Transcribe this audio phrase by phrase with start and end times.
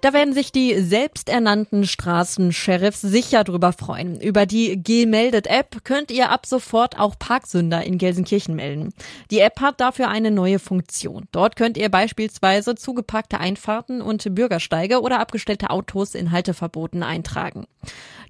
[0.00, 4.18] Da werden sich die selbsternannten Straßensheriffs sicher drüber freuen.
[4.18, 8.94] Über die Gemeldet-App könnt ihr ab sofort auch Parksünder in Gelsenkirchen melden.
[9.30, 11.26] Die App hat dafür eine neue Funktion.
[11.32, 17.66] Dort könnt ihr beispielsweise zugepackte Einfahrten und Bürgersteige oder abgestellte Autos in Halteverboten eintragen.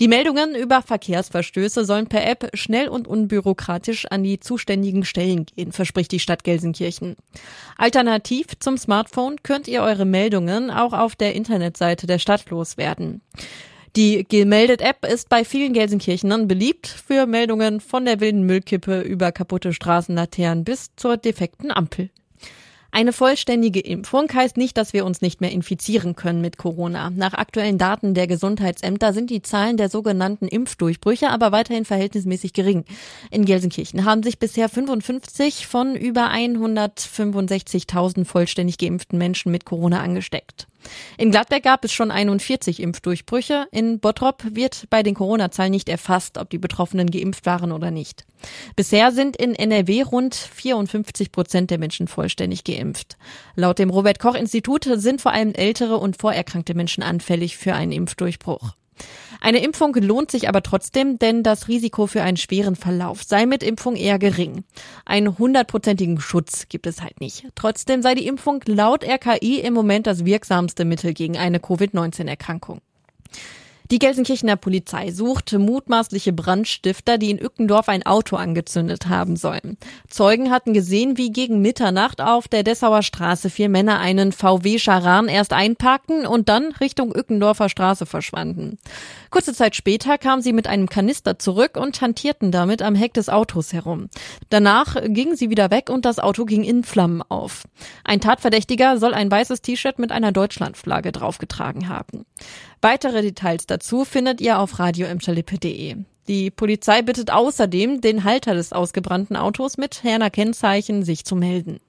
[0.00, 5.72] Die Meldungen über Verkehrsverstöße sollen per App schnell und unbürokratisch an die zuständigen Stellen gehen,
[5.72, 7.16] verspricht die Stadt Gelsenkirchen.
[7.76, 13.20] Alternativ zum Smartphone könnt ihr eure Meldungen auch auf der Internetseite der Stadt loswerden.
[13.96, 19.72] Die Gemeldet-App ist bei vielen Gelsenkirchenern beliebt für Meldungen von der wilden Müllkippe über kaputte
[19.72, 22.10] Straßenlaternen bis zur defekten Ampel.
[22.90, 27.10] Eine vollständige Impfung heißt nicht, dass wir uns nicht mehr infizieren können mit Corona.
[27.10, 32.84] Nach aktuellen Daten der Gesundheitsämter sind die Zahlen der sogenannten Impfdurchbrüche aber weiterhin verhältnismäßig gering.
[33.30, 40.66] In Gelsenkirchen haben sich bisher 55 von über 165.000 vollständig geimpften Menschen mit Corona angesteckt.
[41.16, 43.66] In Gladbeck gab es schon 41 Impfdurchbrüche.
[43.70, 48.26] In Bottrop wird bei den Corona-Zahlen nicht erfasst, ob die Betroffenen geimpft waren oder nicht.
[48.76, 53.16] Bisher sind in NRW rund 54 Prozent der Menschen vollständig geimpft.
[53.54, 58.74] Laut dem Robert-Koch-Institut sind vor allem ältere und vorerkrankte Menschen anfällig für einen Impfdurchbruch.
[59.40, 63.62] Eine Impfung lohnt sich aber trotzdem, denn das Risiko für einen schweren Verlauf sei mit
[63.62, 64.64] Impfung eher gering.
[65.04, 67.46] Einen hundertprozentigen Schutz gibt es halt nicht.
[67.54, 72.80] Trotzdem sei die Impfung laut RKI im Moment das wirksamste Mittel gegen eine Covid-19-Erkrankung.
[73.90, 79.78] Die Gelsenkirchener Polizei sucht mutmaßliche Brandstifter, die in Ückendorf ein Auto angezündet haben sollen.
[80.10, 85.28] Zeugen hatten gesehen, wie gegen Mitternacht auf der Dessauer Straße vier Männer einen VW Charan
[85.28, 88.78] erst einparkten und dann Richtung Ückendorfer Straße verschwanden.
[89.30, 93.30] Kurze Zeit später kamen sie mit einem Kanister zurück und hantierten damit am Heck des
[93.30, 94.10] Autos herum.
[94.50, 97.62] Danach gingen sie wieder weg und das Auto ging in Flammen auf.
[98.04, 102.26] Ein Tatverdächtiger soll ein weißes T-Shirt mit einer Deutschlandflagge draufgetragen haben.
[102.80, 105.96] Weitere Details dazu findet ihr auf radioemschalippe.de.
[106.28, 111.80] Die Polizei bittet außerdem, den Halter des ausgebrannten Autos mit Herner Kennzeichen sich zu melden.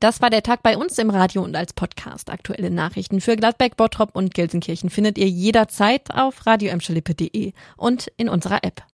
[0.00, 2.30] Das war der Tag bei uns im Radio und als Podcast.
[2.30, 8.62] Aktuelle Nachrichten für Gladbeck, Bottrop und Gelsenkirchen findet ihr jederzeit auf radioemschalippe.de und in unserer
[8.62, 8.84] App.